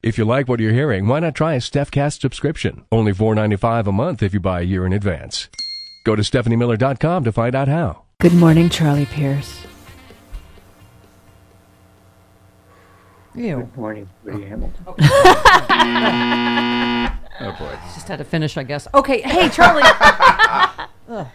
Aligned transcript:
If 0.00 0.16
you 0.16 0.24
like 0.24 0.48
what 0.48 0.60
you're 0.60 0.72
hearing, 0.72 1.08
why 1.08 1.18
not 1.18 1.34
try 1.34 1.54
a 1.54 1.58
StephCast 1.58 2.20
subscription? 2.20 2.84
Only 2.92 3.12
$4.95 3.12 3.88
a 3.88 3.92
month 3.92 4.22
if 4.22 4.32
you 4.32 4.38
buy 4.38 4.60
a 4.60 4.64
year 4.64 4.86
in 4.86 4.92
advance. 4.92 5.48
Go 6.04 6.14
to 6.14 6.22
StephanieMiller.com 6.22 7.24
to 7.24 7.32
find 7.32 7.56
out 7.56 7.66
how. 7.66 8.02
Good 8.20 8.34
morning, 8.34 8.68
Charlie 8.68 9.06
Pierce. 9.06 9.66
Ew. 13.34 13.56
Good 13.56 13.76
morning, 13.76 14.08
Woody 14.24 14.44
Hamilton. 14.46 14.84
Oh 17.40 17.52
boy. 17.52 17.78
Just 17.94 18.08
had 18.08 18.18
to 18.18 18.24
finish, 18.24 18.56
I 18.56 18.64
guess. 18.64 18.88
Okay, 18.92 19.20
hey 19.20 19.48
Charlie. 19.48 19.84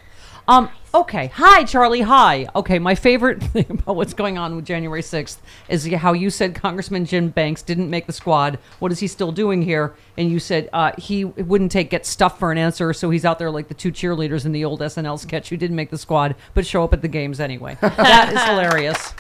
Ugh. 0.48 0.64
um. 0.66 0.70
Okay. 0.96 1.32
Hi, 1.34 1.64
Charlie. 1.64 2.02
Hi. 2.02 2.48
Okay. 2.56 2.78
My 2.78 2.94
favorite 2.94 3.42
thing 3.44 3.66
about 3.68 3.96
what's 3.96 4.14
going 4.14 4.38
on 4.38 4.56
with 4.56 4.66
January 4.66 5.02
sixth 5.02 5.42
is 5.68 5.92
how 5.94 6.14
you 6.14 6.30
said 6.30 6.54
Congressman 6.54 7.06
Jim 7.06 7.30
Banks 7.30 7.64
didn't 7.64 7.90
make 7.90 8.06
the 8.06 8.14
squad. 8.14 8.60
What 8.78 8.92
is 8.92 9.00
he 9.00 9.08
still 9.08 9.32
doing 9.32 9.64
here? 9.64 9.96
And 10.18 10.30
you 10.30 10.40
said 10.40 10.70
uh, 10.72 10.92
he 11.00 11.26
wouldn't 11.26 11.72
take 11.72 11.90
get 11.90 12.06
stuff 12.06 12.38
for 12.38 12.52
an 12.52 12.60
answer, 12.60 12.94
so 12.94 13.10
he's 13.10 13.26
out 13.26 13.40
there 13.40 13.50
like 13.50 13.70
the 13.70 13.74
two 13.74 13.92
cheerleaders 13.92 14.46
in 14.46 14.52
the 14.52 14.64
old 14.64 14.82
SNL 14.82 15.18
sketch 15.18 15.50
who 15.50 15.58
didn't 15.58 15.76
make 15.76 15.90
the 15.90 15.98
squad 15.98 16.36
but 16.54 16.64
show 16.66 16.84
up 16.84 16.94
at 16.94 17.02
the 17.02 17.08
games 17.08 17.40
anyway. 17.40 17.76
That 17.82 18.32
is 18.32 18.44
hilarious. 18.44 19.14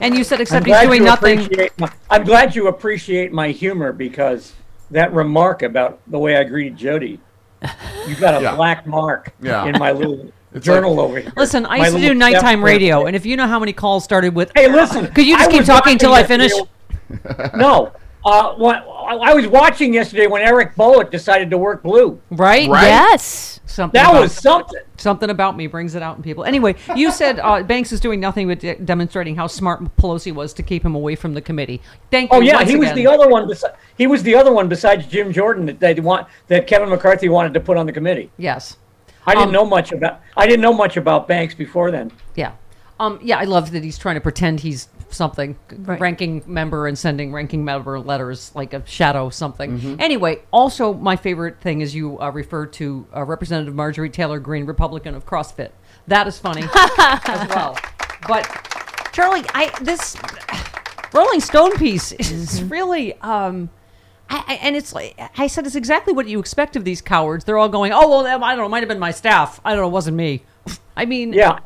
And 0.00 0.16
you 0.16 0.24
said 0.24 0.40
except 0.40 0.64
he's 0.66 0.80
doing 0.80 1.04
nothing. 1.04 1.48
my- 1.78 1.92
I'm 2.08 2.24
glad 2.24 2.54
you 2.56 2.68
appreciate 2.68 3.32
my 3.32 3.48
humor 3.50 3.92
because 3.92 4.54
that 4.90 5.12
remark 5.12 5.62
about 5.62 6.00
the 6.06 6.18
way 6.18 6.36
I 6.36 6.44
greeted 6.44 6.76
Jody, 6.76 7.20
you 8.08 8.14
got 8.16 8.34
a 8.34 8.42
Yeah. 8.42 8.54
black 8.56 8.86
mark 8.86 9.32
Yeah. 9.40 9.64
in 9.66 9.78
my 9.78 9.92
little 9.92 10.32
It's 10.54 10.64
journal 10.66 10.94
like- 10.94 11.04
over 11.04 11.20
here. 11.20 11.32
Listen, 11.36 11.64
I 11.64 11.78
My 11.78 11.84
used 11.84 11.92
to 11.96 12.00
do 12.00 12.02
little 12.08 12.18
nighttime 12.18 12.58
step- 12.58 12.64
radio, 12.66 13.06
and 13.06 13.16
if 13.16 13.24
you 13.24 13.36
know 13.36 13.46
how 13.46 13.58
many 13.58 13.72
calls 13.72 14.04
started 14.04 14.34
with, 14.34 14.52
Hey, 14.54 14.68
listen. 14.70 15.06
could 15.08 15.26
you 15.26 15.36
just 15.36 15.48
I 15.48 15.50
keep 15.52 15.60
was 15.60 15.68
talking 15.68 15.92
until 15.94 16.10
I 16.12 16.20
watching 16.22 16.26
finish? 16.28 16.52
yesterday- 16.52 17.50
No. 17.56 17.92
Uh, 18.24 18.52
when, 18.54 18.76
I 19.20 19.34
was 19.34 19.46
watching 19.46 19.92
yesterday 19.94 20.26
when 20.26 20.42
Eric 20.42 20.74
Bullock 20.76 21.10
decided 21.10 21.50
to 21.50 21.58
work 21.58 21.82
blue. 21.82 22.20
Right? 22.30 22.68
Right? 22.68 22.86
Yes. 22.88 23.60
Something 23.66 23.98
That 23.98 24.10
about, 24.10 24.20
was 24.20 24.32
something. 24.32 24.80
something 24.98 25.30
about 25.30 25.56
me 25.56 25.66
brings 25.66 25.94
it 25.94 26.02
out 26.02 26.16
in 26.18 26.22
people. 26.22 26.44
Anyway, 26.44 26.74
you 26.94 27.10
said 27.10 27.38
uh, 27.40 27.62
Banks 27.62 27.90
is 27.90 28.00
doing 28.00 28.20
nothing 28.20 28.46
but 28.48 28.60
de- 28.60 28.74
demonstrating 28.76 29.34
how 29.34 29.46
smart 29.46 29.82
Pelosi 29.96 30.30
was 30.32 30.52
to 30.54 30.62
keep 30.62 30.84
him 30.84 30.94
away 30.94 31.14
from 31.16 31.32
the 31.32 31.40
committee. 31.40 31.80
Thank 32.10 32.30
you. 32.32 32.38
Oh 32.38 32.40
yeah, 32.42 32.56
once 32.56 32.68
he 32.68 32.76
was 32.76 32.90
again. 32.90 33.04
the 33.04 33.10
other 33.10 33.28
one. 33.28 33.48
Besi- 33.48 33.74
he 33.96 34.06
was 34.06 34.22
the 34.22 34.34
other 34.34 34.52
one 34.52 34.68
besides 34.68 35.06
Jim 35.06 35.32
Jordan 35.32 35.64
that 35.66 35.80
they 35.80 35.94
want 35.94 36.26
that 36.48 36.66
Kevin 36.66 36.90
McCarthy 36.90 37.28
wanted 37.30 37.54
to 37.54 37.60
put 37.60 37.76
on 37.78 37.86
the 37.86 37.92
committee. 37.92 38.30
Yes. 38.36 38.76
I 39.26 39.34
didn't 39.34 39.48
Um, 39.48 39.52
know 39.52 39.64
much 39.64 39.92
about. 39.92 40.20
I 40.36 40.46
didn't 40.46 40.60
know 40.62 40.72
much 40.74 40.96
about 40.98 41.26
Banks 41.28 41.54
before 41.54 41.90
then. 41.90 42.10
Yeah. 42.34 42.52
Um, 43.00 43.18
yeah, 43.22 43.38
I 43.38 43.44
love 43.44 43.70
that 43.72 43.82
he's 43.82 43.96
trying 43.96 44.16
to 44.16 44.20
pretend 44.20 44.60
he's 44.60 44.88
something, 45.12 45.56
Right. 45.78 46.00
ranking 46.00 46.42
member 46.46 46.86
and 46.86 46.98
sending 46.98 47.32
ranking 47.32 47.64
member 47.64 47.98
letters 48.00 48.50
like 48.54 48.72
a 48.74 48.84
shadow 48.86 49.30
something. 49.30 49.78
Mm-hmm. 49.78 50.00
Anyway, 50.00 50.40
also 50.50 50.92
my 50.94 51.16
favorite 51.16 51.60
thing 51.60 51.80
is 51.80 51.94
you 51.94 52.18
uh, 52.20 52.30
refer 52.30 52.66
to 52.66 53.06
uh, 53.14 53.22
Representative 53.24 53.74
Marjorie 53.74 54.10
Taylor 54.10 54.38
Greene, 54.40 54.66
Republican 54.66 55.14
of 55.14 55.24
CrossFit. 55.26 55.70
That 56.08 56.26
is 56.26 56.38
funny 56.38 56.62
as 56.98 57.48
well. 57.48 57.76
But 58.26 58.44
Charlie, 59.12 59.44
I 59.54 59.70
this 59.82 60.16
Rolling 61.12 61.40
Stone 61.40 61.76
piece 61.76 62.12
is 62.12 62.60
Mm-hmm. 62.60 62.68
really. 62.68 63.14
Um, 63.20 63.70
I, 64.30 64.44
I, 64.48 64.54
and 64.62 64.76
it's 64.76 64.94
like 64.94 65.14
I 65.36 65.46
said, 65.46 65.66
it's 65.66 65.74
exactly 65.74 66.14
what 66.14 66.26
you 66.26 66.38
expect 66.38 66.74
of 66.76 66.84
these 66.84 67.02
cowards. 67.02 67.44
They're 67.44 67.58
all 67.58 67.68
going, 67.68 67.92
"Oh 67.92 68.08
well, 68.08 68.26
I 68.26 68.30
don't 68.50 68.58
know, 68.58 68.66
it 68.66 68.68
might 68.70 68.80
have 68.80 68.88
been 68.88 68.98
my 68.98 69.10
staff. 69.10 69.60
I 69.64 69.72
don't 69.72 69.80
know, 69.82 69.88
it 69.88 69.92
wasn't 69.92 70.16
me." 70.16 70.42
I 70.96 71.04
mean, 71.04 71.32
Yeah. 71.34 71.58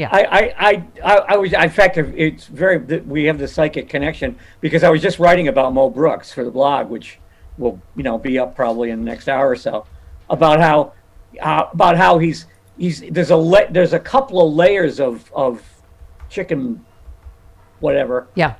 Yeah. 0.00 0.08
I, 0.10 0.54
I, 0.58 0.84
I, 1.04 1.16
I, 1.28 1.36
was. 1.36 1.52
In 1.52 1.68
fact, 1.68 1.98
it's 1.98 2.46
very. 2.46 2.78
We 2.78 3.24
have 3.24 3.36
the 3.36 3.46
psychic 3.46 3.90
connection 3.90 4.38
because 4.62 4.82
I 4.82 4.88
was 4.88 5.02
just 5.02 5.18
writing 5.18 5.48
about 5.48 5.74
Mo 5.74 5.90
Brooks 5.90 6.32
for 6.32 6.42
the 6.42 6.50
blog, 6.50 6.88
which 6.88 7.18
will, 7.58 7.82
you 7.94 8.02
know, 8.02 8.16
be 8.16 8.38
up 8.38 8.56
probably 8.56 8.88
in 8.88 9.00
the 9.00 9.04
next 9.04 9.28
hour 9.28 9.50
or 9.50 9.56
so, 9.56 9.84
about 10.30 10.58
how, 10.58 10.94
uh, 11.42 11.66
about 11.70 11.98
how 11.98 12.18
he's 12.18 12.46
he's 12.78 13.02
there's 13.10 13.28
a 13.28 13.36
la- 13.36 13.66
there's 13.68 13.92
a 13.92 14.00
couple 14.00 14.48
of 14.48 14.54
layers 14.54 15.00
of 15.00 15.30
of 15.34 15.62
chicken, 16.30 16.82
whatever, 17.80 18.26
yeah. 18.36 18.54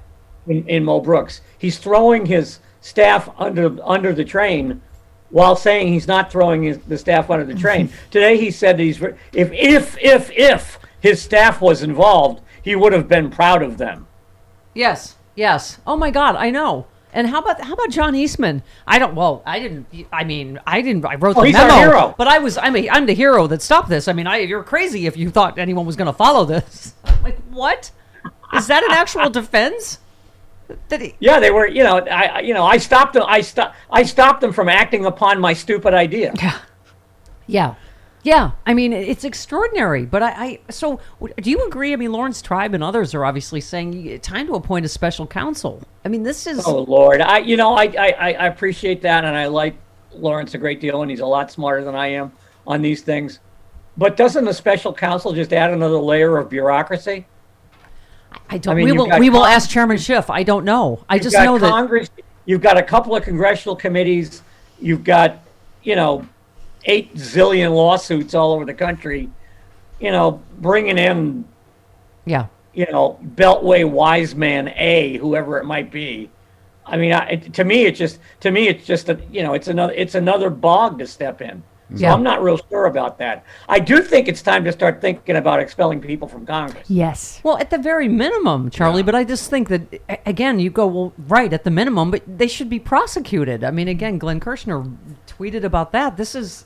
in, 0.46 0.68
in 0.68 0.84
Mo 0.84 1.00
Brooks. 1.00 1.40
He's 1.56 1.78
throwing 1.78 2.26
his 2.26 2.58
staff 2.82 3.30
under 3.38 3.78
under 3.82 4.12
the 4.12 4.26
train 4.26 4.82
while 5.30 5.56
saying 5.56 5.90
he's 5.90 6.06
not 6.06 6.30
throwing 6.30 6.64
his, 6.64 6.76
the 6.80 6.98
staff 6.98 7.30
under 7.30 7.46
the 7.46 7.58
train. 7.58 7.90
Today 8.10 8.36
he 8.36 8.50
said 8.50 8.76
that 8.76 8.82
he's 8.82 9.00
if 9.00 9.50
if 9.52 9.96
if 9.98 10.30
if 10.32 10.79
his 11.00 11.20
staff 11.22 11.60
was 11.60 11.82
involved, 11.82 12.42
he 12.62 12.76
would 12.76 12.92
have 12.92 13.08
been 13.08 13.30
proud 13.30 13.62
of 13.62 13.78
them. 13.78 14.06
Yes, 14.74 15.16
yes. 15.34 15.78
Oh 15.86 15.96
my 15.96 16.10
God, 16.10 16.36
I 16.36 16.50
know. 16.50 16.86
And 17.12 17.26
how 17.26 17.40
about 17.40 17.60
how 17.60 17.72
about 17.72 17.90
John 17.90 18.14
Eastman? 18.14 18.62
I 18.86 19.00
don't. 19.00 19.16
Well, 19.16 19.42
I 19.44 19.58
didn't. 19.58 19.86
I 20.12 20.22
mean, 20.22 20.60
I 20.64 20.80
didn't. 20.80 21.04
I 21.04 21.16
wrote 21.16 21.36
Oh, 21.36 21.40
the 21.40 21.48
he's 21.48 21.56
our 21.56 21.68
hero. 21.80 22.14
but 22.16 22.28
I 22.28 22.38
was. 22.38 22.56
I'm 22.56 22.76
a, 22.76 22.88
I'm 22.88 23.04
the 23.06 23.14
hero 23.14 23.48
that 23.48 23.62
stopped 23.62 23.88
this. 23.88 24.06
I 24.06 24.12
mean, 24.12 24.28
I, 24.28 24.38
you're 24.38 24.62
crazy 24.62 25.06
if 25.06 25.16
you 25.16 25.28
thought 25.28 25.58
anyone 25.58 25.86
was 25.86 25.96
going 25.96 26.06
to 26.06 26.12
follow 26.12 26.44
this. 26.44 26.94
like 27.24 27.36
what? 27.50 27.90
Is 28.54 28.68
that 28.68 28.84
an 28.84 28.92
actual 28.92 29.28
defense? 29.40 29.98
Did 30.88 31.00
he? 31.00 31.14
Yeah, 31.18 31.40
they 31.40 31.50
were. 31.50 31.66
You 31.66 31.82
know, 31.82 31.98
I 31.98 32.24
I- 32.26 32.40
you 32.42 32.54
know 32.54 32.64
I 32.64 32.76
stopped 32.76 33.14
them. 33.14 33.24
I 33.26 33.40
stop 33.40 33.74
I 33.90 34.04
stopped 34.04 34.40
them 34.40 34.52
from 34.52 34.68
acting 34.68 35.04
upon 35.04 35.40
my 35.40 35.52
stupid 35.52 35.94
idea. 35.94 36.32
Yeah. 36.36 36.58
Yeah, 37.48 37.74
I 38.66 38.74
mean 38.74 38.92
it's 38.92 39.24
extraordinary, 39.24 40.04
but 40.04 40.22
I, 40.22 40.28
I 40.30 40.60
so 40.70 41.00
do 41.40 41.50
you 41.50 41.66
agree? 41.66 41.92
I 41.92 41.96
mean, 41.96 42.12
Laurence 42.12 42.42
Tribe 42.42 42.74
and 42.74 42.84
others 42.84 43.14
are 43.14 43.24
obviously 43.24 43.60
saying 43.60 44.20
time 44.20 44.46
to 44.46 44.54
appoint 44.54 44.84
a 44.84 44.88
special 44.88 45.26
counsel. 45.26 45.82
I 46.04 46.08
mean, 46.08 46.22
this 46.22 46.46
is 46.46 46.66
Oh 46.66 46.80
Lord, 46.82 47.20
I 47.20 47.38
you 47.38 47.56
know 47.56 47.74
I, 47.74 47.84
I 47.84 48.12
I 48.18 48.46
appreciate 48.46 49.02
that, 49.02 49.24
and 49.24 49.36
I 49.36 49.46
like 49.46 49.76
Laurence 50.12 50.54
a 50.54 50.58
great 50.58 50.80
deal, 50.80 51.02
and 51.02 51.10
he's 51.10 51.20
a 51.20 51.26
lot 51.26 51.50
smarter 51.50 51.84
than 51.84 51.94
I 51.94 52.08
am 52.08 52.32
on 52.66 52.82
these 52.82 53.02
things. 53.02 53.40
But 53.96 54.16
doesn't 54.16 54.44
the 54.44 54.54
special 54.54 54.92
counsel 54.92 55.32
just 55.32 55.52
add 55.52 55.70
another 55.70 55.98
layer 55.98 56.36
of 56.36 56.48
bureaucracy? 56.48 57.26
I 58.48 58.58
don't. 58.58 58.72
I 58.72 58.76
mean, 58.76 58.84
we 58.84 58.92
will. 58.92 59.18
We 59.18 59.30
will 59.30 59.44
ask 59.44 59.70
Chairman 59.70 59.98
Schiff. 59.98 60.30
I 60.30 60.42
don't 60.42 60.64
know. 60.64 61.04
I 61.08 61.18
just 61.18 61.36
know 61.36 61.58
that. 61.58 61.70
Congress. 61.70 62.10
You've 62.44 62.60
got 62.60 62.78
a 62.78 62.82
couple 62.82 63.14
of 63.14 63.22
congressional 63.22 63.76
committees. 63.76 64.42
You've 64.80 65.04
got 65.04 65.38
you 65.82 65.96
know 65.96 66.26
eight 66.84 67.14
zillion 67.14 67.74
lawsuits 67.74 68.34
all 68.34 68.52
over 68.52 68.64
the 68.64 68.74
country. 68.74 69.28
You 70.00 70.12
know, 70.12 70.42
bringing 70.58 70.96
in 70.98 71.44
Yeah. 72.24 72.46
you 72.72 72.86
know, 72.90 73.18
Beltway 73.34 73.88
wise 73.88 74.34
man 74.34 74.68
A, 74.76 75.18
whoever 75.18 75.58
it 75.58 75.64
might 75.64 75.90
be. 75.90 76.30
I 76.86 76.96
mean, 76.96 77.12
I, 77.12 77.28
it, 77.32 77.52
to 77.54 77.64
me, 77.64 77.84
it's 77.84 77.98
just 77.98 78.18
to 78.40 78.50
me, 78.50 78.68
it's 78.68 78.86
just 78.86 79.08
a 79.10 79.18
you 79.30 79.42
know, 79.42 79.52
it's 79.54 79.68
another 79.68 79.92
it's 79.92 80.14
another 80.14 80.50
bog 80.50 80.98
to 81.00 81.06
step 81.06 81.40
in. 81.42 81.62
So 81.92 81.96
Yeah. 82.02 82.14
I'm 82.14 82.22
not 82.22 82.40
real 82.40 82.56
sure 82.70 82.86
about 82.86 83.18
that. 83.18 83.44
I 83.68 83.80
do 83.80 84.00
think 84.00 84.28
it's 84.28 84.42
time 84.42 84.62
to 84.64 84.70
start 84.72 85.00
thinking 85.00 85.34
about 85.36 85.58
expelling 85.58 86.00
people 86.00 86.28
from 86.28 86.46
Congress. 86.46 86.88
Yes. 86.88 87.40
Well, 87.42 87.58
at 87.58 87.70
the 87.70 87.78
very 87.78 88.06
minimum, 88.08 88.70
Charlie. 88.70 89.02
But 89.02 89.16
I 89.16 89.24
just 89.24 89.50
think 89.50 89.68
that 89.68 90.00
again, 90.24 90.60
you 90.60 90.70
go 90.70 90.86
well, 90.86 91.12
right 91.28 91.52
at 91.52 91.64
the 91.64 91.70
minimum, 91.70 92.10
but 92.12 92.22
they 92.26 92.46
should 92.46 92.70
be 92.70 92.78
prosecuted. 92.78 93.64
I 93.64 93.70
mean, 93.72 93.88
again, 93.88 94.18
Glenn 94.18 94.38
Kirshner 94.40 94.96
tweeted 95.26 95.64
about 95.64 95.92
that. 95.92 96.16
This 96.16 96.34
is. 96.34 96.64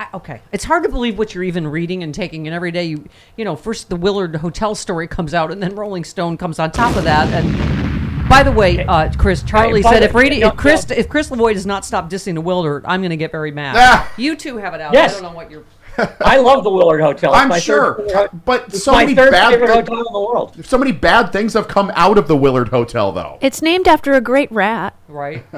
I, 0.00 0.08
okay, 0.14 0.40
it's 0.50 0.64
hard 0.64 0.82
to 0.84 0.88
believe 0.88 1.18
what 1.18 1.34
you're 1.34 1.44
even 1.44 1.68
reading 1.68 2.02
and 2.02 2.14
taking 2.14 2.46
in 2.46 2.54
every 2.54 2.70
day. 2.70 2.84
You 2.84 3.04
you 3.36 3.44
know, 3.44 3.54
first 3.54 3.90
the 3.90 3.96
Willard 3.96 4.34
Hotel 4.36 4.74
story 4.74 5.06
comes 5.06 5.34
out, 5.34 5.52
and 5.52 5.62
then 5.62 5.74
Rolling 5.74 6.04
Stone 6.04 6.38
comes 6.38 6.58
on 6.58 6.70
top 6.70 6.96
of 6.96 7.04
that. 7.04 7.28
And 7.28 8.26
by 8.26 8.42
the 8.42 8.50
way, 8.50 8.82
uh, 8.86 9.12
Chris, 9.18 9.42
Charlie 9.42 9.82
said 9.82 10.02
if 10.02 10.14
reading 10.14 10.40
no, 10.40 10.48
if 10.48 10.56
Chris 10.56 10.88
no. 10.88 10.96
if 10.96 11.06
Chris 11.06 11.28
Lavoie 11.28 11.52
does 11.52 11.66
not 11.66 11.84
stop 11.84 12.08
dissing 12.08 12.34
the 12.34 12.40
Willard, 12.40 12.82
I'm 12.86 13.02
going 13.02 13.10
to 13.10 13.18
get 13.18 13.30
very 13.30 13.50
mad. 13.50 13.76
Ah. 13.78 14.10
You 14.16 14.36
two 14.36 14.56
have 14.56 14.72
it 14.72 14.80
out. 14.80 14.94
Yes. 14.94 15.10
I 15.10 15.20
don't 15.20 15.30
know 15.30 15.36
what 15.36 15.50
you're. 15.50 15.64
I 15.98 16.38
love 16.38 16.64
the 16.64 16.70
Willard 16.70 17.00
Hotel. 17.00 17.32
It's 17.32 17.40
I'm 17.42 17.48
my 17.48 17.58
sure, 17.58 17.96
favorite- 18.06 18.44
but 18.44 18.64
it's 18.68 18.82
so 18.84 18.92
my 18.92 19.04
many 19.04 19.14
bad 19.14 19.50
favorite 19.52 19.68
hotel 19.70 19.98
in 19.98 20.12
the 20.12 20.20
world. 20.20 20.64
So 20.64 20.78
many 20.78 20.92
bad 20.92 21.32
things 21.32 21.52
have 21.54 21.68
come 21.68 21.90
out 21.94 22.16
of 22.18 22.28
the 22.28 22.36
Willard 22.36 22.68
Hotel, 22.68 23.12
though. 23.12 23.38
It's 23.40 23.60
named 23.62 23.86
after 23.88 24.14
a 24.14 24.20
great 24.20 24.50
rat. 24.52 24.94
Right. 25.08 25.44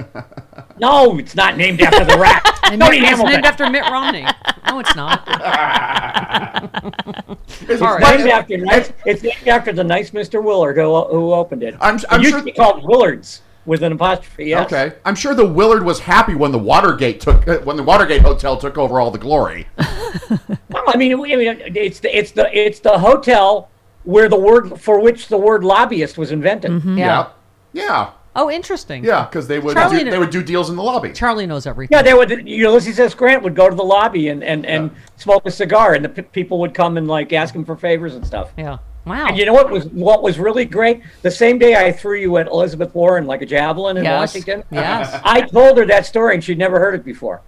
No, 0.79 1.17
it's 1.17 1.37
not 1.37 1.57
named 1.57 1.81
after 1.81 2.05
the 2.05 2.19
rat. 2.19 2.43
Tony 2.65 2.77
Mitt- 2.79 2.93
it's 2.99 3.09
Hamilton. 3.11 3.33
named 3.35 3.45
after 3.47 3.71
Mitt 3.71 3.85
Romney. 3.85 4.27
No, 4.67 4.81
it's 4.81 4.97
not. 4.97 5.23
It's- 7.63 7.81
All 7.81 7.95
right. 7.95 8.01
but- 8.01 8.17
named 8.19 8.31
after 8.31 8.59
nice, 8.59 8.93
it's 9.07 9.23
named 9.23 9.47
after 9.47 9.73
the 9.73 9.85
nice 9.85 10.11
Mr. 10.11 10.43
Willard 10.43 10.77
who, 10.77 11.05
who 11.05 11.33
opened 11.33 11.63
it. 11.63 11.75
I'm- 11.81 12.01
I'm 12.11 12.21
it 12.21 12.25
used 12.25 12.31
sure- 12.33 12.41
to 12.41 12.45
be 12.45 12.53
called 12.53 12.83
Willards 12.83 13.43
with 13.65 13.83
an 13.85 13.93
apostrophe. 13.93 14.47
Yes. 14.47 14.73
Okay, 14.73 14.93
I'm 15.05 15.15
sure 15.15 15.35
the 15.35 15.47
Willard 15.47 15.85
was 15.85 16.01
happy 16.01 16.35
when 16.35 16.51
the 16.51 16.59
Watergate 16.59 17.21
took 17.21 17.47
uh, 17.47 17.59
when 17.59 17.77
the 17.77 17.85
Watergate 17.85 18.23
Hotel 18.23 18.57
took 18.57 18.77
over 18.77 18.99
all 18.99 19.13
the 19.13 19.19
glory. 19.19 19.69
Well, 20.71 20.85
I 20.87 20.97
mean, 20.97 21.13
I 21.13 21.17
mean, 21.37 21.63
it's 21.77 22.01
the 22.01 22.17
it's 22.17 22.33
the 22.33 22.49
it's 22.59 22.81
the 22.81 22.99
hotel 22.99 23.69
where 24.05 24.29
the 24.29 24.39
word 24.39 24.81
for 24.81 24.99
which 25.01 25.29
the 25.29 25.37
word 25.39 25.63
lobbyist 25.65 26.19
was 26.19 26.33
invented. 26.33 26.71
Mm-hmm. 26.71 26.99
Yeah. 26.99 27.29
yeah, 27.73 27.83
yeah, 27.85 28.11
Oh, 28.35 28.51
interesting. 28.51 29.05
yeah, 29.05 29.27
because 29.27 29.47
they 29.47 29.59
would 29.59 29.75
Charlie 29.75 29.99
do, 29.99 30.03
kn- 30.05 30.11
they 30.11 30.19
would 30.19 30.31
do 30.31 30.43
deals 30.43 30.71
in 30.71 30.77
the 30.77 30.83
lobby. 30.83 31.13
Charlie 31.13 31.47
knows 31.47 31.67
everything. 31.67 31.95
Yeah, 31.97 32.03
they 32.03 32.15
would. 32.15 32.49
Ulysses 32.49 32.99
S. 32.99 33.15
Grant 33.15 33.43
would 33.43 33.55
go 33.55 33.69
to 33.69 33.77
the 33.77 33.85
lobby 33.85 34.29
and 34.29 34.43
and, 34.43 34.65
and 34.67 34.91
smoke 35.19 35.45
a 35.47 35.51
cigar, 35.51 35.95
and 35.95 36.05
the 36.05 36.09
p- 36.09 36.23
people 36.23 36.59
would 36.61 36.73
come 36.75 36.97
and 36.97 37.07
like 37.07 37.33
ask 37.33 37.55
him 37.55 37.65
for 37.65 37.77
favors 37.77 38.15
and 38.15 38.27
stuff. 38.27 38.51
Yeah. 38.57 38.79
Wow. 39.05 39.27
And 39.29 39.37
you 39.37 39.45
know 39.45 39.53
what 39.53 39.71
was 39.71 39.85
what 39.87 40.23
was 40.23 40.39
really 40.39 40.65
great? 40.65 41.03
The 41.23 41.31
same 41.31 41.59
day 41.59 41.75
I 41.77 41.93
threw 41.93 42.19
you 42.19 42.37
at 42.39 42.47
Elizabeth 42.47 42.95
Warren 42.95 43.27
like 43.27 43.43
a 43.43 43.47
javelin 43.47 43.97
in 43.99 44.05
Yes. 44.05 44.19
Washington. 44.19 44.65
Yes. 44.71 45.21
I 45.25 45.43
told 45.43 45.77
her 45.77 45.85
that 45.87 46.07
story 46.07 46.35
and 46.35 46.43
she'd 46.43 46.57
never 46.59 46.79
heard 46.79 46.95
it 46.95 47.05
before. 47.05 47.43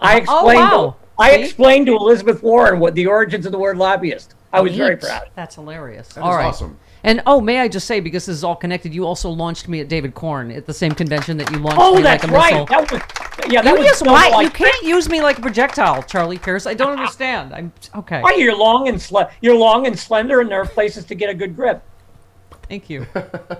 I 0.00 0.14
Oh, 0.14 0.16
explained. 0.48 0.60
wow. 0.60 0.96
I 1.20 1.32
explained 1.32 1.86
to 1.86 1.96
Elizabeth 1.96 2.42
Warren 2.42 2.80
what 2.80 2.94
the 2.94 3.06
origins 3.06 3.46
of 3.46 3.52
the 3.52 3.58
word 3.58 3.76
lobbyist. 3.76 4.34
I 4.52 4.60
was 4.60 4.76
very 4.76 4.96
proud. 4.96 5.30
That's 5.36 5.54
hilarious. 5.54 6.08
That 6.08 6.22
all 6.22 6.34
right. 6.34 6.46
awesome. 6.46 6.78
And 7.02 7.22
oh, 7.24 7.40
may 7.40 7.60
I 7.60 7.68
just 7.68 7.86
say, 7.86 8.00
because 8.00 8.26
this 8.26 8.36
is 8.36 8.44
all 8.44 8.56
connected, 8.56 8.92
you 8.92 9.06
also 9.06 9.30
launched 9.30 9.68
me 9.68 9.80
at 9.80 9.88
David 9.88 10.14
Corn 10.14 10.50
at 10.50 10.66
the 10.66 10.74
same 10.74 10.92
convention 10.92 11.36
that 11.38 11.50
you 11.50 11.58
launched 11.58 11.78
Oh, 11.80 11.94
me 11.96 12.02
that's 12.02 12.24
like 12.24 12.30
a 12.30 12.34
missile. 12.34 12.66
right. 12.66 12.68
That 12.68 12.92
was 12.92 13.00
yeah. 13.50 13.62
That 13.62 13.72
you 13.72 13.78
was 13.78 13.86
just 13.86 14.04
why 14.04 14.28
like- 14.28 14.44
you 14.44 14.50
can't 14.50 14.82
use 14.82 15.08
me 15.08 15.22
like 15.22 15.38
a 15.38 15.40
projectile, 15.40 16.02
Charlie 16.02 16.36
Pierce. 16.36 16.66
I 16.66 16.74
don't 16.74 16.92
understand. 16.92 17.54
I'm 17.54 17.72
okay. 17.96 18.20
Why 18.20 18.34
you're 18.36 18.56
long 18.56 18.88
and 18.88 19.00
sl- 19.00 19.20
you're 19.40 19.56
long 19.56 19.86
and 19.86 19.98
slender, 19.98 20.40
and 20.40 20.50
there 20.50 20.60
are 20.60 20.66
places 20.66 21.04
to 21.06 21.14
get 21.14 21.30
a 21.30 21.34
good 21.34 21.56
grip. 21.56 21.82
Thank 22.68 22.90
you. 22.90 23.06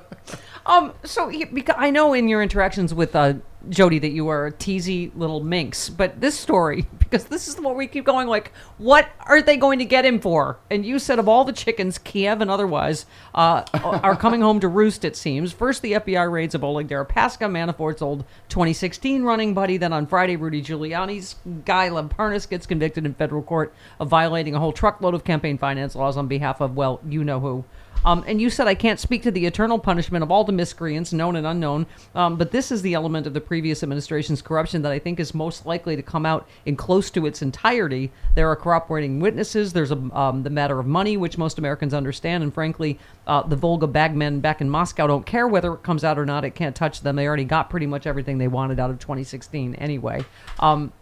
um, 0.66 0.92
so 1.04 1.30
because 1.52 1.76
I 1.78 1.90
know 1.90 2.12
in 2.12 2.28
your 2.28 2.42
interactions 2.42 2.92
with 2.92 3.16
uh, 3.16 3.34
Jody 3.68 3.98
that 3.98 4.10
you 4.10 4.28
are 4.28 4.46
a 4.46 4.52
teasy 4.52 5.10
little 5.14 5.40
minx, 5.40 5.88
but 5.88 6.20
this 6.20 6.38
story, 6.38 6.86
because 6.98 7.24
this 7.24 7.46
is 7.48 7.60
what 7.60 7.76
we 7.76 7.86
keep 7.86 8.04
going, 8.04 8.26
like, 8.26 8.52
what 8.78 9.08
are 9.20 9.42
they 9.42 9.56
going 9.56 9.78
to 9.80 9.84
get 9.84 10.04
him 10.04 10.20
for? 10.20 10.58
And 10.70 10.84
you 10.84 10.98
said 10.98 11.18
of 11.18 11.28
all 11.28 11.44
the 11.44 11.52
chickens, 11.52 11.98
Kiev 11.98 12.40
and 12.40 12.50
otherwise, 12.50 13.06
uh, 13.34 13.64
are 13.74 14.16
coming 14.16 14.40
home 14.40 14.60
to 14.60 14.68
roost. 14.68 15.04
It 15.04 15.16
seems 15.16 15.52
first 15.52 15.82
the 15.82 15.92
FBI 15.92 16.30
raids 16.30 16.54
of 16.54 16.64
Oleg 16.64 16.88
Deripaska, 16.88 17.50
Manafort's 17.50 18.02
old 18.02 18.24
2016 18.48 19.22
running 19.22 19.52
buddy. 19.52 19.76
Then 19.76 19.92
on 19.92 20.06
Friday, 20.06 20.36
Rudy 20.36 20.62
Giuliani's 20.62 21.36
guy 21.64 21.88
Lev 21.88 22.08
Parnas 22.08 22.48
gets 22.48 22.66
convicted 22.66 23.04
in 23.04 23.14
federal 23.14 23.42
court 23.42 23.74
of 23.98 24.08
violating 24.08 24.54
a 24.54 24.58
whole 24.58 24.72
truckload 24.72 25.14
of 25.14 25.24
campaign 25.24 25.58
finance 25.58 25.94
laws 25.94 26.16
on 26.16 26.28
behalf 26.28 26.60
of 26.60 26.76
well, 26.76 27.00
you 27.06 27.24
know 27.24 27.40
who. 27.40 27.64
Um, 28.04 28.24
and 28.26 28.40
you 28.40 28.50
said 28.50 28.66
I 28.66 28.74
can't 28.74 28.98
speak 28.98 29.22
to 29.24 29.30
the 29.30 29.46
eternal 29.46 29.78
punishment 29.78 30.22
of 30.22 30.30
all 30.30 30.44
the 30.44 30.52
miscreants, 30.52 31.12
known 31.12 31.36
and 31.36 31.46
unknown. 31.46 31.86
Um, 32.14 32.36
but 32.36 32.50
this 32.50 32.72
is 32.72 32.82
the 32.82 32.94
element 32.94 33.26
of 33.26 33.34
the 33.34 33.40
previous 33.50 33.82
administration's 33.82 34.40
corruption 34.40 34.80
that 34.82 34.92
I 34.92 35.00
think 35.00 35.18
is 35.18 35.34
most 35.34 35.66
likely 35.66 35.96
to 35.96 36.02
come 36.02 36.24
out 36.24 36.48
in 36.66 36.76
close 36.76 37.10
to 37.10 37.26
its 37.26 37.42
entirety. 37.42 38.12
There 38.36 38.48
are 38.48 38.54
corroborating 38.54 39.18
witnesses. 39.18 39.72
There's 39.72 39.90
a, 39.90 39.96
um, 40.16 40.44
the 40.44 40.50
matter 40.50 40.78
of 40.78 40.86
money, 40.86 41.16
which 41.16 41.36
most 41.36 41.58
Americans 41.58 41.92
understand, 41.92 42.44
and 42.44 42.54
frankly, 42.54 42.96
uh, 43.26 43.42
the 43.42 43.56
Volga 43.56 43.88
bagmen 43.88 44.38
back 44.38 44.60
in 44.60 44.70
Moscow 44.70 45.08
don't 45.08 45.26
care 45.26 45.48
whether 45.48 45.74
it 45.74 45.82
comes 45.82 46.04
out 46.04 46.16
or 46.16 46.24
not. 46.24 46.44
It 46.44 46.54
can't 46.54 46.76
touch 46.76 47.00
them. 47.00 47.16
They 47.16 47.26
already 47.26 47.44
got 47.44 47.70
pretty 47.70 47.86
much 47.86 48.06
everything 48.06 48.38
they 48.38 48.46
wanted 48.46 48.78
out 48.78 48.88
of 48.88 49.00
2016 49.00 49.74
anyway. 49.74 50.24
Um, 50.60 50.92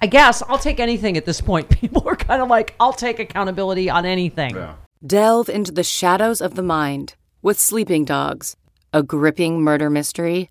I 0.00 0.06
guess 0.06 0.42
I'll 0.48 0.56
take 0.56 0.80
anything 0.80 1.18
at 1.18 1.26
this 1.26 1.42
point. 1.42 1.68
People 1.80 2.08
are 2.08 2.16
kind 2.16 2.40
of 2.40 2.48
like, 2.48 2.74
I'll 2.80 2.94
take 2.94 3.18
accountability 3.18 3.90
on 3.90 4.06
anything. 4.06 4.56
Yeah. 4.56 4.76
Delve 5.06 5.50
into 5.50 5.70
the 5.70 5.84
shadows 5.84 6.40
of 6.40 6.54
the 6.54 6.62
mind 6.62 7.14
with 7.42 7.60
Sleeping 7.60 8.06
Dogs, 8.06 8.56
a 8.94 9.02
gripping 9.02 9.60
murder 9.60 9.90
mystery 9.90 10.50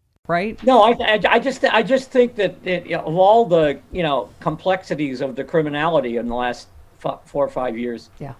Right? 0.31 0.55
No, 0.63 0.81
I, 0.83 0.91
I, 1.13 1.19
I 1.35 1.39
just 1.39 1.63
I 1.65 1.83
just 1.83 2.09
think 2.11 2.35
that 2.35 2.55
it, 2.65 2.85
you 2.85 2.95
know, 2.97 3.03
of 3.03 3.15
all 3.17 3.45
the 3.45 3.79
you 3.91 4.03
know 4.03 4.29
complexities 4.39 5.19
of 5.21 5.35
the 5.35 5.43
criminality 5.43 6.15
in 6.17 6.27
the 6.27 6.35
last 6.35 6.67
f- 7.03 7.19
four 7.25 7.43
or 7.45 7.49
five 7.49 7.77
years, 7.77 8.09
Yeah. 8.19 8.33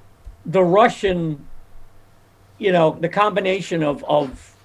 the 0.46 0.64
Russian, 0.64 1.46
you 2.58 2.72
know, 2.72 2.98
the 3.00 3.10
combination 3.10 3.84
of 3.84 4.04
of 4.06 4.56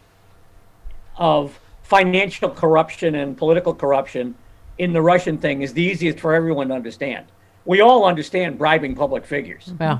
of 1.16 1.58
financial 1.82 2.50
corruption 2.50 3.14
and 3.14 3.36
political 3.36 3.74
corruption 3.74 4.34
in 4.78 4.92
the 4.92 5.00
Russian 5.02 5.38
thing 5.38 5.62
is 5.62 5.72
the 5.72 5.82
easiest 5.82 6.20
for 6.20 6.34
everyone 6.34 6.68
to 6.68 6.74
understand. 6.74 7.26
We 7.64 7.80
all 7.80 8.04
understand 8.04 8.58
bribing 8.58 8.94
public 8.94 9.24
figures. 9.24 9.72
Yeah. 9.80 9.98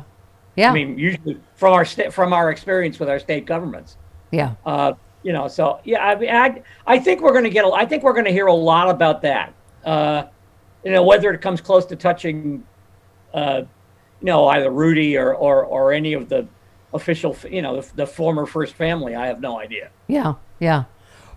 Yeah. 0.56 0.70
I 0.70 0.74
mean, 0.74 0.98
usually 0.98 1.38
from 1.56 1.72
our 1.72 1.84
sta- 1.84 2.10
from 2.10 2.32
our 2.32 2.50
experience 2.50 2.98
with 3.00 3.08
our 3.08 3.18
state 3.18 3.46
governments. 3.46 3.96
yeah. 4.30 4.54
Uh, 4.64 4.92
you 5.26 5.32
know, 5.32 5.48
so 5.48 5.80
yeah, 5.82 6.06
I 6.06 6.14
mean, 6.14 6.30
I, 6.30 6.62
I 6.86 7.00
think 7.00 7.20
we're 7.20 7.32
going 7.32 7.42
to 7.42 7.50
get. 7.50 7.64
A, 7.64 7.72
I 7.72 7.84
think 7.84 8.04
we're 8.04 8.12
going 8.12 8.26
to 8.26 8.30
hear 8.30 8.46
a 8.46 8.54
lot 8.54 8.88
about 8.88 9.22
that. 9.22 9.52
Uh, 9.84 10.26
you 10.84 10.92
know, 10.92 11.02
whether 11.02 11.32
it 11.32 11.40
comes 11.40 11.60
close 11.60 11.84
to 11.86 11.96
touching, 11.96 12.64
uh, 13.34 13.62
you 14.20 14.26
know, 14.26 14.46
either 14.46 14.70
Rudy 14.70 15.16
or 15.18 15.34
or 15.34 15.64
or 15.64 15.92
any 15.92 16.12
of 16.12 16.28
the 16.28 16.46
official, 16.94 17.36
you 17.50 17.60
know, 17.60 17.80
the, 17.80 17.96
the 17.96 18.06
former 18.06 18.46
first 18.46 18.74
family. 18.74 19.16
I 19.16 19.26
have 19.26 19.40
no 19.40 19.58
idea. 19.58 19.90
Yeah. 20.06 20.34
Yeah. 20.60 20.84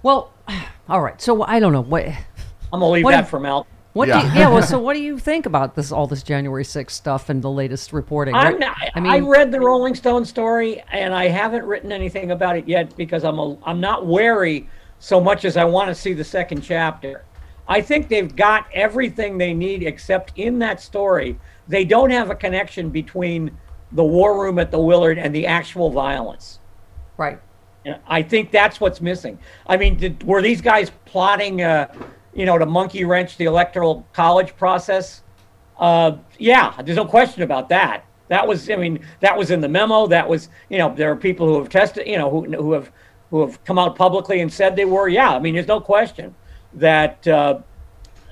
Well, 0.04 0.32
all 0.88 1.02
right. 1.02 1.20
So 1.20 1.42
I 1.42 1.60
don't 1.60 1.74
know 1.74 1.82
what. 1.82 2.06
I'm 2.06 2.80
gonna 2.82 2.90
leave 2.90 3.06
What 3.06 3.12
that 3.14 3.24
if- 3.24 3.30
for 3.30 3.40
Mal. 3.40 3.66
What 4.00 4.08
Yeah. 4.08 4.22
do 4.22 4.28
you, 4.28 4.34
yeah. 4.34 4.50
Well, 4.50 4.64
so 4.74 4.80
what 4.80 4.94
do 4.94 5.02
you 5.02 5.20
think 5.20 5.46
about 5.46 5.76
this? 5.76 5.92
All 5.92 6.08
this 6.08 6.24
January 6.24 6.64
6th 6.64 6.92
stuff 6.92 7.28
and 7.28 7.42
the 7.42 7.52
latest 7.52 7.92
reporting. 7.92 8.34
I'm 8.34 8.58
not, 8.58 8.78
I 8.96 9.18
I, 9.18 9.20
read 9.20 9.52
the 9.52 9.60
Rolling 9.60 9.94
Stone 9.94 10.24
story, 10.24 10.82
and 10.90 11.14
I 11.14 11.28
haven't 11.28 11.66
written 11.66 11.92
anything 11.92 12.32
about 12.32 12.56
it 12.58 12.66
yet 12.66 12.96
because 12.96 13.26
I'm 13.26 13.38
a, 13.38 13.58
I'm 13.64 13.82
not 13.82 14.06
wary 14.06 14.70
so 15.00 15.20
much 15.20 15.44
as 15.44 15.58
I 15.58 15.66
want 15.66 15.90
to 15.90 15.96
see 15.96 16.14
the 16.14 16.24
second 16.24 16.62
chapter. 16.62 17.26
I 17.68 17.82
think 17.82 18.08
they've 18.08 18.34
got 18.34 18.68
everything 18.74 19.38
they 19.38 19.54
need, 19.54 19.84
except 19.84 20.32
in 20.38 20.60
that 20.60 20.80
story, 20.80 21.38
they 21.68 21.84
don't 21.84 22.10
have 22.10 22.30
a 22.30 22.36
connection 22.36 22.90
between 22.92 23.52
the 23.92 24.04
war 24.04 24.42
room 24.42 24.60
at 24.60 24.72
the 24.72 24.80
Willard 24.80 25.18
and 25.18 25.36
the 25.36 25.46
actual 25.46 25.90
violence. 25.90 26.60
right. 27.18 27.38
And 27.86 27.98
I 28.08 28.22
think 28.24 28.52
that's 28.52 28.80
what's 28.80 29.02
missing. 29.02 29.40
I 29.68 29.76
mean, 29.78 29.98
did, 29.98 30.24
were 30.24 30.42
these 30.42 30.62
guys 30.62 30.92
plotting, 31.06 31.62
uh, 31.62 31.94
you 32.34 32.46
know, 32.46 32.58
to 32.58 32.66
monkey 32.66 33.06
wrench 33.06 33.38
the 33.38 33.46
electoral 33.46 34.08
college 34.14 34.56
process? 34.58 35.24
Uh, 35.78 36.18
yeah, 36.38 36.74
there's 36.84 36.98
no 36.98 37.06
question 37.06 37.44
about 37.44 37.70
that. 37.70 38.06
That 38.28 38.48
was, 38.48 38.70
I 38.70 38.76
mean, 38.76 39.00
that 39.22 39.38
was 39.38 39.50
in 39.50 39.62
the 39.62 39.70
memo. 39.70 40.06
That 40.08 40.28
was, 40.28 40.50
you 40.70 40.78
know, 40.78 40.94
there 40.94 41.12
are 41.12 41.16
people 41.16 41.48
who 41.48 41.58
have 41.60 41.70
tested, 41.70 42.06
you 42.06 42.18
know, 42.18 42.30
who 42.30 42.46
who 42.52 42.74
have 42.74 42.92
who 43.32 43.42
have 43.42 43.64
come 43.64 43.80
out 43.80 43.96
publicly 43.96 44.42
and 44.42 44.52
said 44.52 44.76
they 44.76 44.86
were. 44.86 45.08
Yeah, 45.08 45.32
I 45.32 45.40
mean, 45.40 45.56
there's 45.56 45.68
no 45.68 45.80
question 45.82 46.36
that 46.74 47.28
uh, 47.28 47.60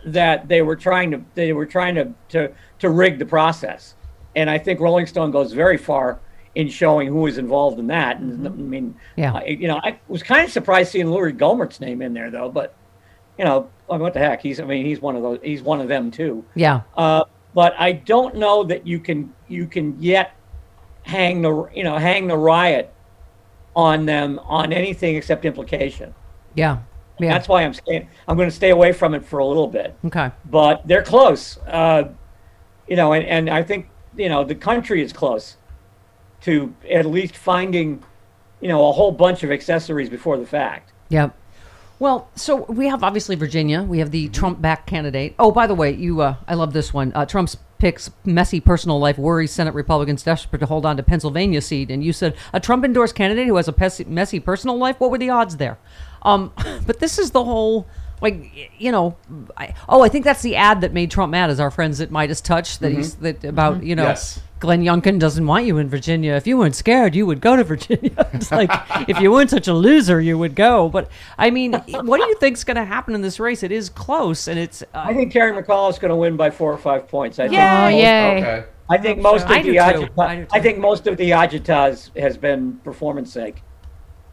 that 0.05 0.47
they 0.47 0.61
were 0.61 0.75
trying 0.75 1.11
to 1.11 1.21
they 1.33 1.53
were 1.53 1.65
trying 1.65 1.95
to 1.95 2.13
to 2.29 2.51
to 2.79 2.89
rig 2.89 3.17
the 3.17 3.25
process. 3.25 3.95
And 4.35 4.49
I 4.51 4.59
think 4.59 4.79
Rolling 4.79 5.07
Stone 5.07 5.31
goes 5.31 5.51
very 5.51 5.77
far 5.77 6.19
in 6.53 6.69
showing 6.69 7.07
who 7.07 7.21
was 7.21 7.37
involved 7.37 7.79
in 7.79 7.87
that. 7.87 8.19
And 8.19 8.47
I 8.47 8.49
mean, 8.51 8.95
Yeah. 9.15 9.33
I, 9.33 9.45
you 9.45 9.67
know, 9.67 9.79
I 9.83 9.99
was 10.07 10.21
kind 10.21 10.43
of 10.45 10.51
surprised 10.51 10.91
seeing 10.91 11.09
Louis 11.09 11.33
Gohmert's 11.33 11.79
name 11.79 12.01
in 12.03 12.13
there 12.13 12.29
though. 12.29 12.49
But 12.49 12.75
you 13.37 13.45
know, 13.45 13.69
I 13.89 13.93
mean, 13.93 14.01
what 14.01 14.13
the 14.13 14.19
heck? 14.19 14.41
He's 14.41 14.59
I 14.59 14.65
mean, 14.65 14.85
he's 14.85 15.01
one 15.01 15.15
of 15.15 15.21
those. 15.21 15.39
He's 15.43 15.61
one 15.61 15.81
of 15.81 15.87
them 15.87 16.11
too. 16.11 16.43
Yeah. 16.55 16.81
Uh, 16.95 17.23
but 17.53 17.73
I 17.79 17.91
don't 17.93 18.35
know 18.35 18.63
that 18.65 18.85
you 18.85 18.99
can 18.99 19.33
you 19.47 19.67
can 19.67 20.01
yet 20.01 20.35
hang 21.03 21.41
the 21.41 21.69
you 21.73 21.83
know 21.83 21.97
hang 21.97 22.27
the 22.27 22.37
riot 22.37 22.93
on 23.75 24.05
them 24.05 24.39
on 24.43 24.73
anything 24.73 25.15
except 25.15 25.45
implication. 25.45 26.13
Yeah. 26.55 26.79
Yeah. 27.19 27.31
That's 27.33 27.47
why 27.47 27.63
I'm 27.63 27.73
staying. 27.73 28.07
I'm 28.27 28.37
going 28.37 28.49
to 28.49 28.55
stay 28.55 28.69
away 28.69 28.91
from 28.91 29.15
it 29.15 29.25
for 29.25 29.39
a 29.39 29.45
little 29.45 29.67
bit. 29.67 29.95
okay. 30.05 30.31
But 30.45 30.87
they're 30.87 31.01
close, 31.01 31.57
uh, 31.65 32.09
you 32.87 32.95
know, 32.95 33.13
and, 33.13 33.25
and 33.25 33.49
I 33.49 33.63
think 33.63 33.89
you 34.15 34.29
know 34.29 34.43
the 34.43 34.55
country 34.55 35.01
is 35.01 35.13
close 35.13 35.57
to 36.41 36.73
at 36.89 37.05
least 37.05 37.35
finding, 37.35 38.03
you 38.61 38.67
know, 38.67 38.87
a 38.87 38.91
whole 38.91 39.11
bunch 39.11 39.43
of 39.43 39.51
accessories 39.51 40.09
before 40.09 40.37
the 40.37 40.45
fact. 40.45 40.93
Yep. 41.09 41.35
Well, 41.99 42.29
so 42.35 42.63
we 42.65 42.87
have 42.87 43.03
obviously 43.03 43.35
Virginia. 43.35 43.81
We 43.81 43.99
have 43.99 44.11
the 44.11 44.29
Trump 44.29 44.61
back 44.61 44.85
candidate. 44.85 45.33
Oh, 45.39 45.51
by 45.51 45.65
the 45.65 45.73
way, 45.73 45.93
you 45.93 46.21
uh, 46.21 46.35
I 46.47 46.53
love 46.53 46.73
this 46.73 46.93
one. 46.93 47.11
Uh, 47.15 47.25
Trump's 47.25 47.57
picks 47.79 48.09
messy 48.25 48.59
personal 48.59 48.99
life 48.99 49.17
worries 49.17 49.51
Senate 49.51 49.73
Republicans 49.73 50.23
desperate 50.23 50.59
to 50.59 50.65
hold 50.65 50.85
on 50.85 50.97
to 50.97 51.03
Pennsylvania 51.03 51.61
seat. 51.61 51.89
And 51.89 52.03
you 52.03 52.13
said 52.13 52.35
a 52.53 52.59
Trump 52.59 52.85
endorsed 52.85 53.15
candidate 53.15 53.47
who 53.47 53.55
has 53.55 53.67
a 53.67 53.73
pes- 53.73 54.05
messy 54.05 54.39
personal 54.39 54.77
life. 54.77 54.99
What 54.99 55.11
were 55.11 55.17
the 55.17 55.29
odds 55.29 55.57
there? 55.57 55.77
Um, 56.21 56.53
but 56.85 56.99
this 56.99 57.17
is 57.17 57.31
the 57.31 57.43
whole 57.43 57.87
like 58.21 58.71
you 58.77 58.91
know. 58.91 59.17
I, 59.55 59.73
oh, 59.89 60.01
I 60.03 60.09
think 60.09 60.23
that's 60.23 60.41
the 60.41 60.55
ad 60.55 60.81
that 60.81 60.93
made 60.93 61.09
Trump 61.09 61.31
mad. 61.31 61.49
Is 61.49 61.59
our 61.59 61.71
friends 61.71 61.99
at 62.01 62.09
MeidasTouch 62.09 62.79
that 62.79 62.91
he's 62.91 63.15
that 63.15 63.43
about 63.43 63.83
you 63.83 63.95
know. 63.95 64.03
Yes. 64.03 64.39
Glenn 64.59 64.81
Youngkin 64.83 65.19
doesn't 65.19 65.45
want 65.45 65.65
you 65.65 65.77
in 65.77 65.87
Virginia. 65.87 66.33
If 66.33 66.47
you 66.47 66.57
weren't 66.57 66.75
scared, 66.75 67.15
you 67.15 67.25
would 67.25 67.41
go 67.41 67.55
to 67.55 67.63
Virginia. 67.63 68.11
it's 68.33 68.51
like 68.51 68.69
if 69.07 69.19
you 69.19 69.31
weren't 69.31 69.49
such 69.51 69.67
a 69.67 69.73
loser, 69.73 70.19
you 70.19 70.37
would 70.37 70.55
go. 70.55 70.89
But 70.89 71.09
I 71.37 71.51
mean, 71.51 71.73
what 71.73 72.17
do 72.19 72.25
you 72.27 72.35
think's 72.39 72.63
going 72.63 72.77
to 72.77 72.85
happen 72.85 73.13
in 73.13 73.21
this 73.21 73.39
race? 73.39 73.61
It 73.63 73.71
is 73.71 73.89
close, 73.89 74.47
and 74.47 74.57
it's. 74.57 74.81
Uh, 74.81 74.85
I 74.93 75.13
think 75.13 75.31
Terry 75.31 75.51
McAuliffe 75.51 75.91
is 75.91 75.99
going 75.99 76.09
to 76.09 76.15
win 76.15 76.35
by 76.37 76.49
four 76.49 76.71
or 76.73 76.77
five 76.77 77.07
points. 77.07 77.37
I 77.39 77.45
Oh, 77.45 77.49
think. 77.49 77.59
most- 77.61 77.93
yay. 77.93 78.37
Okay. 78.37 78.63
I 78.89 78.97
think 78.97 79.19
most 79.19 79.43
of 79.45 79.51
I 79.51 79.61
the 79.63 79.75
agita- 79.75 80.09
I. 80.17 80.47
I 80.51 80.59
think 80.61 80.77
most 80.79 81.07
of 81.07 81.17
the 81.17 81.31
agitas 81.31 82.17
has 82.17 82.37
been 82.37 82.77
performance 82.83 83.31
sake. 83.33 83.61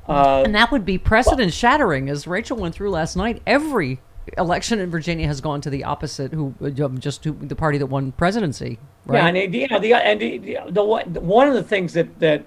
Uh, 0.09 0.43
and 0.45 0.55
that 0.55 0.71
would 0.71 0.85
be 0.85 0.97
precedent 0.99 1.53
shattering, 1.53 2.09
as 2.09 2.27
Rachel 2.27 2.57
went 2.59 2.75
through 2.75 2.91
last 2.91 3.17
night. 3.17 3.43
Every 3.47 4.01
election 4.39 4.81
in 4.81 4.91
Virginia 4.91 5.27
has 5.27 5.41
gone 5.41 5.61
to 5.61 5.71
the 5.71 5.85
opposite, 5.85 6.33
who 6.33 6.55
just 6.99 7.23
to 7.23 7.33
the 7.33 7.57
party 7.57 7.79
that 7.79 7.87
won 7.87 8.13
presidency. 8.13 8.79
Right? 9.07 9.19
Yeah, 9.35 9.43
and 9.43 9.55
you 9.55 9.69
know 9.69 9.79
the 9.79 9.95
and 9.95 10.21
the, 10.21 10.39
the, 10.39 10.59
the 10.71 10.85
one 10.85 11.15
one 11.15 11.49
of 11.49 11.55
the 11.55 11.63
things 11.63 11.93
that 11.95 12.19
that 12.21 12.47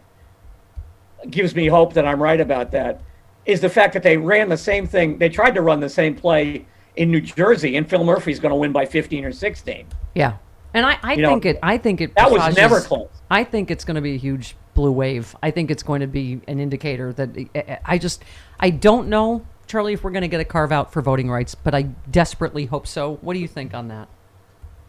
gives 1.29 1.55
me 1.55 1.67
hope 1.67 1.93
that 1.93 2.05
I'm 2.05 2.21
right 2.21 2.39
about 2.39 2.71
that 2.71 3.01
is 3.45 3.61
the 3.61 3.69
fact 3.69 3.93
that 3.93 4.03
they 4.03 4.17
ran 4.17 4.49
the 4.49 4.57
same 4.57 4.87
thing. 4.87 5.17
They 5.17 5.29
tried 5.29 5.55
to 5.55 5.61
run 5.61 5.79
the 5.79 5.89
same 5.89 6.15
play 6.15 6.65
in 6.95 7.11
New 7.11 7.21
Jersey, 7.21 7.75
and 7.77 7.89
Phil 7.89 8.03
Murphy's 8.03 8.39
going 8.39 8.49
to 8.51 8.55
win 8.55 8.71
by 8.71 8.85
15 8.85 9.23
or 9.25 9.31
16. 9.31 9.87
Yeah, 10.15 10.37
and 10.73 10.85
I, 10.85 10.97
I 11.03 11.13
You 11.13 11.21
know, 11.21 11.29
think 11.29 11.45
it. 11.45 11.59
I 11.63 11.77
think 11.77 12.01
it. 12.01 12.15
that 12.15 12.31
was 12.31 12.55
never 12.55 12.81
close. 12.81 13.09
I 13.29 13.43
think 13.43 13.71
it's 13.71 13.85
going 13.85 13.95
to 13.95 14.01
be 14.01 14.15
a 14.15 14.17
huge 14.17 14.55
blue 14.73 14.91
wave. 14.91 15.35
I 15.43 15.51
think 15.51 15.69
it's 15.71 15.83
going 15.83 16.01
to 16.01 16.07
be 16.07 16.41
an 16.47 16.59
indicator 16.59 17.13
that 17.13 17.29
I- 17.55 17.79
I 17.85 17.97
just. 17.97 18.23
I 18.59 18.69
don't 18.71 19.07
know, 19.09 19.45
Charlie, 19.67 19.93
if 19.93 20.03
we're 20.03 20.11
going 20.11 20.21
to 20.21 20.27
get 20.27 20.39
a 20.39 20.45
carve 20.45 20.71
out 20.71 20.91
for 20.91 21.01
voting 21.01 21.29
rights, 21.29 21.53
but 21.53 21.75
I 21.75 21.83
desperately 22.09 22.65
hope 22.65 22.87
so. 22.87 23.15
What 23.21 23.33
do 23.33 23.39
you 23.39 23.47
think 23.47 23.73
on 23.73 23.89
that? 23.89 24.07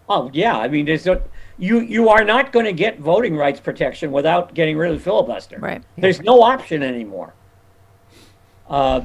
Oh 0.08 0.30
yeah, 0.32 0.56
I 0.56 0.68
mean, 0.68 0.86
there's 0.86 1.04
no, 1.04 1.20
you 1.58 1.80
you 1.80 2.08
are 2.08 2.24
not 2.24 2.50
going 2.52 2.64
to 2.64 2.72
get 2.72 2.98
voting 2.98 3.36
rights 3.36 3.60
protection 3.60 4.10
without 4.10 4.54
getting 4.54 4.78
rid 4.78 4.90
of 4.90 4.96
the 4.98 5.04
filibuster. 5.04 5.58
Right. 5.58 5.82
There's 5.98 6.20
no 6.20 6.42
option 6.42 6.82
anymore. 6.82 7.34
Uh, 8.70 9.00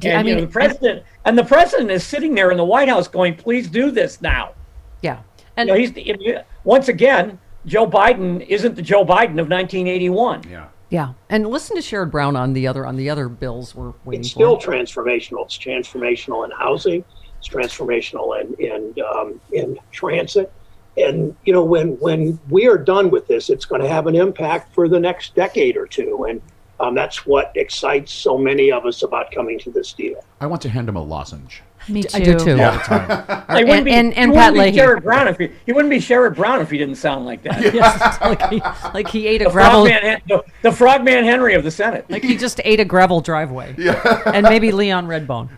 Do- 0.00 0.08
and 0.08 0.18
I 0.18 0.22
you 0.22 0.34
know, 0.34 0.40
mean, 0.40 0.46
the 0.46 0.52
president 0.52 1.04
and 1.24 1.38
the 1.38 1.44
president 1.44 1.90
is 1.92 2.04
sitting 2.04 2.34
there 2.34 2.50
in 2.50 2.56
the 2.56 2.64
White 2.64 2.88
House 2.88 3.06
going, 3.06 3.36
"Please 3.36 3.68
do 3.68 3.92
this 3.92 4.20
now." 4.20 4.54
Yeah, 5.00 5.20
and 5.56 5.68
You 5.68 5.74
know, 5.74 5.80
he's 5.80 5.92
the, 5.92 6.44
once 6.64 6.88
again, 6.88 7.38
Joe 7.66 7.86
Biden 7.86 8.44
isn't 8.48 8.74
the 8.74 8.82
Joe 8.82 9.04
Biden 9.04 9.38
of 9.38 9.48
1981. 9.48 10.42
Yeah. 10.50 10.66
Yeah, 10.92 11.14
and 11.30 11.46
listen 11.46 11.74
to 11.74 11.82
Sherrod 11.82 12.10
Brown 12.10 12.36
on 12.36 12.52
the 12.52 12.66
other 12.66 12.84
on 12.84 12.96
the 12.96 13.08
other 13.08 13.30
bills 13.30 13.74
we're 13.74 13.94
waiting 14.04 14.20
it's 14.20 14.30
still 14.30 14.60
for. 14.60 14.72
transformational. 14.72 15.46
It's 15.46 15.56
transformational 15.56 16.44
in 16.44 16.50
housing. 16.50 17.02
It's 17.38 17.48
transformational 17.48 18.38
in 18.38 18.54
in 18.60 18.94
um, 19.02 19.40
in 19.52 19.78
transit. 19.90 20.52
And 20.98 21.34
you 21.46 21.52
know, 21.54 21.64
when 21.64 21.98
when 22.00 22.38
we 22.50 22.68
are 22.68 22.76
done 22.76 23.08
with 23.10 23.26
this, 23.26 23.48
it's 23.48 23.64
going 23.64 23.80
to 23.80 23.88
have 23.88 24.06
an 24.06 24.14
impact 24.14 24.74
for 24.74 24.86
the 24.86 25.00
next 25.00 25.34
decade 25.34 25.78
or 25.78 25.86
two. 25.86 26.26
And 26.28 26.42
um, 26.78 26.94
that's 26.94 27.24
what 27.24 27.52
excites 27.54 28.12
so 28.12 28.36
many 28.36 28.70
of 28.70 28.84
us 28.84 29.02
about 29.02 29.32
coming 29.32 29.58
to 29.60 29.70
this 29.70 29.94
deal. 29.94 30.22
I 30.42 30.46
want 30.46 30.60
to 30.60 30.68
hand 30.68 30.90
him 30.90 30.96
a 30.96 31.02
lozenge. 31.02 31.62
Me 31.88 32.02
too. 32.02 32.16
I 32.16 32.20
do 32.20 32.38
too. 32.38 32.60
All 32.60 32.72
the 32.72 32.78
time. 32.78 33.42
He 33.52 33.64
wouldn't 33.64 33.70
and- 33.70 33.84
be, 33.84 33.90
and- 33.92 34.14
and 34.14 34.30
he 34.32 34.36
Pat 34.38 34.52
wouldn't 34.54 34.74
Leahy. 34.74 34.78
Sherrod 34.78 35.02
Brown 35.02 35.28
if 35.28 35.36
he, 35.38 35.50
he 35.66 35.72
wouldn't 35.72 35.90
be 35.90 35.98
Sherrod 35.98 36.34
Brown 36.36 36.60
if 36.62 36.70
he 36.70 36.78
didn't 36.78 36.94
sound 36.96 37.26
like 37.26 37.42
that. 37.42 37.60
Yes, 37.74 38.20
like 38.22 38.48
he 38.50 38.60
like 38.94 39.08
he 39.08 39.26
ate 39.26 39.42
a 39.42 39.44
The 39.44 39.50
gravel. 39.50 39.86
frogman, 39.86 40.22
the, 40.26 40.44
the 40.62 40.72
frogman 40.72 41.24
Henry 41.24 41.54
of 41.54 41.62
the 41.64 41.70
Senate. 41.70 42.06
Like 42.08 42.22
he 42.22 42.36
just 42.36 42.60
ate 42.64 42.80
a 42.80 42.84
gravel 42.84 43.20
driveway. 43.20 43.74
Yeah. 43.76 44.22
and 44.26 44.44
maybe 44.44 44.72
Leon 44.72 45.06
Redbone. 45.06 45.48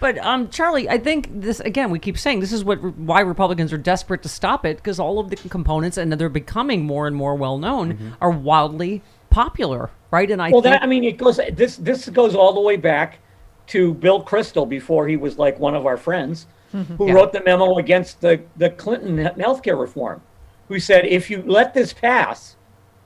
but 0.00 0.18
um, 0.18 0.48
Charlie, 0.50 0.88
I 0.88 0.98
think 0.98 1.28
this 1.40 1.60
again. 1.60 1.90
We 1.90 1.98
keep 1.98 2.18
saying 2.18 2.40
this 2.40 2.52
is 2.52 2.64
what 2.64 2.78
why 2.96 3.20
Republicans 3.20 3.72
are 3.72 3.78
desperate 3.78 4.22
to 4.22 4.28
stop 4.28 4.64
it 4.66 4.76
because 4.78 4.98
all 4.98 5.18
of 5.18 5.30
the 5.30 5.36
components 5.36 5.96
and 5.96 6.12
they're 6.12 6.28
becoming 6.28 6.84
more 6.84 7.06
and 7.06 7.14
more 7.16 7.34
well 7.34 7.58
known 7.58 8.16
are 8.20 8.30
wildly 8.30 9.02
popular, 9.30 9.90
right? 10.10 10.30
And 10.30 10.40
I 10.42 10.50
Well, 10.50 10.62
think 10.62 10.74
that 10.74 10.82
I 10.82 10.86
mean, 10.86 11.04
it 11.04 11.18
goes. 11.18 11.38
This 11.52 11.76
this 11.76 12.08
goes 12.08 12.34
all 12.34 12.52
the 12.52 12.60
way 12.60 12.76
back 12.76 13.18
to 13.68 13.94
Bill 13.94 14.22
Kristol 14.22 14.68
before 14.68 15.06
he 15.08 15.16
was 15.16 15.38
like 15.38 15.58
one 15.58 15.74
of 15.74 15.86
our 15.86 15.96
friends, 15.96 16.46
who 16.72 17.06
Yeah. 17.06 17.12
wrote 17.14 17.32
the 17.32 17.42
memo 17.44 17.78
against 17.78 18.20
the 18.20 18.40
the 18.56 18.70
Clinton 18.70 19.16
healthcare 19.38 19.78
reform, 19.80 20.20
who 20.68 20.78
said 20.78 21.06
if 21.06 21.30
you 21.30 21.42
let 21.46 21.72
this 21.74 21.92
pass, 21.92 22.56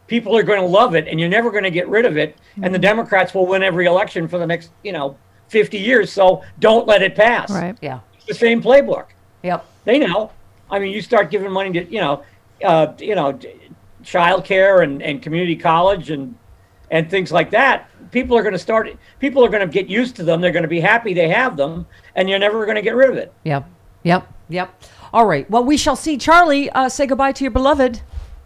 people 0.09 0.37
are 0.37 0.43
going 0.43 0.61
to 0.61 0.67
love 0.67 0.95
it, 0.95 1.07
and 1.09 1.21
you're 1.21 1.29
never 1.29 1.51
going 1.51 1.63
to 1.65 1.71
get 1.71 1.89
rid 1.89 2.05
of 2.05 2.17
it, 2.17 2.37
and 2.63 2.75
the 2.75 2.79
Democrats 2.79 3.35
will 3.35 3.47
win 3.47 3.63
every 3.63 3.87
election 3.87 4.27
for 4.29 4.39
the 4.39 4.47
next 4.47 4.71
you 4.83 4.93
know 4.93 5.17
50 5.49 5.79
years. 5.79 6.13
So 6.13 6.43
don't 6.59 6.87
let 6.87 7.03
it 7.03 7.15
pass. 7.15 7.51
Right. 7.51 7.77
yeah, 7.81 8.01
It's 8.17 8.27
the 8.27 8.35
same 8.35 8.63
playbook. 8.63 9.07
yep, 9.43 9.65
They 9.85 9.99
know. 9.99 10.31
I 10.71 10.79
mean, 10.79 10.93
you 10.93 11.03
start 11.03 11.31
giving 11.31 11.53
money 11.53 11.73
to 11.73 11.85
you 11.93 12.01
know, 12.01 12.23
uh, 12.65 12.89
you 12.99 13.15
know, 13.15 13.39
child 14.03 14.45
care 14.45 14.81
and, 14.83 15.03
and 15.03 15.23
community 15.23 15.57
college 15.57 16.11
and 16.11 16.35
and 16.91 17.09
things 17.11 17.31
like 17.33 17.51
that. 17.51 17.89
People 18.13 18.37
are 18.37 18.43
going 18.43 18.53
to 18.53 18.59
start. 18.59 18.95
People 19.19 19.45
are 19.45 19.49
going 19.49 19.67
to 19.67 19.73
get 19.73 19.89
used 19.89 20.15
to 20.17 20.23
them. 20.23 20.41
They're 20.41 20.53
going 20.53 20.63
to 20.63 20.69
be 20.69 20.81
happy 20.81 21.15
they 21.15 21.29
have 21.31 21.57
them, 21.57 21.87
and 22.15 22.29
you're 22.29 22.39
never 22.39 22.65
going 22.65 22.77
to 22.77 22.83
get 22.83 22.95
rid 22.95 23.11
of 23.11 23.17
it. 23.17 23.33
yep, 23.43 23.69
yep, 24.05 24.31
yep. 24.49 24.81
All 25.13 25.27
right. 25.27 25.49
Well, 25.51 25.65
we 25.65 25.77
shall 25.77 25.97
see. 25.97 26.17
Charlie, 26.19 26.71
uh, 26.71 26.89
say 26.89 27.07
goodbye 27.07 27.33
to 27.33 27.45
your 27.45 27.51
beloved. 27.51 28.03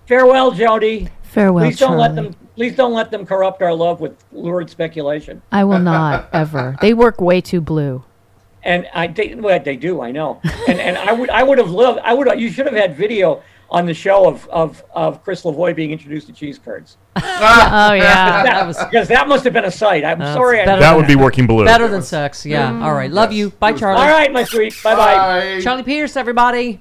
Farewell, 0.06 0.52
Jody. 0.52 1.08
Farewell, 1.22 1.64
please 1.66 1.78
don't 1.78 1.98
let 1.98 2.14
them. 2.14 2.34
Please 2.54 2.74
don't 2.74 2.94
let 2.94 3.10
them 3.10 3.26
corrupt 3.26 3.60
our 3.60 3.74
love 3.74 4.00
with 4.00 4.16
lurid 4.32 4.70
speculation. 4.70 5.42
I 5.52 5.64
will 5.64 5.80
not 5.80 6.28
ever. 6.32 6.76
They 6.80 6.94
work 6.94 7.20
way 7.20 7.40
too 7.40 7.60
blue. 7.60 8.04
And 8.62 8.88
I 8.94 9.08
they, 9.08 9.34
well, 9.34 9.60
they 9.62 9.76
do, 9.76 10.00
I 10.00 10.10
know. 10.10 10.40
And 10.66 10.80
and 10.80 10.96
I 10.96 11.12
would 11.12 11.28
I 11.30 11.42
would 11.42 11.58
have 11.58 11.70
loved 11.70 12.00
I 12.02 12.14
would 12.14 12.40
you 12.40 12.50
should 12.50 12.66
have 12.66 12.74
had 12.74 12.96
video 12.96 13.42
on 13.70 13.86
the 13.86 13.94
show 13.94 14.28
of 14.28 14.46
of, 14.48 14.82
of 14.94 15.22
Chris 15.24 15.42
Lavoie 15.42 15.74
being 15.74 15.90
introduced 15.90 16.26
to 16.28 16.32
cheese 16.32 16.58
curds. 16.58 16.96
Oh 17.18 17.92
yeah. 17.92 18.42
That, 18.42 18.66
was- 18.66 18.78
because 18.90 19.08
that 19.08 19.26
must 19.28 19.44
have 19.44 19.52
been 19.52 19.64
a 19.64 19.70
sight. 19.70 20.04
I'm 20.04 20.20
sorry. 20.20 20.60
I, 20.60 20.64
That 20.78 20.96
would 20.96 21.06
be 21.06 21.16
working 21.16 21.46
blue. 21.46 21.64
Better 21.64 21.88
than 21.88 22.02
sex. 22.02 22.44
Yeah. 22.46 22.70
Mm. 22.70 22.82
All 22.82 22.94
right. 22.94 23.10
Love 23.10 23.32
you. 23.32 23.50
Bye, 23.50 23.72
Charlie. 23.72 24.00
all 24.00 24.08
right, 24.08 24.32
my 24.32 24.44
sweet. 24.44 24.74
Bye 24.82 24.94
bye. 24.94 25.14
Bye. 25.16 25.60
Charlie 25.62 25.82
Pierce, 25.82 26.16
everybody. 26.16 26.80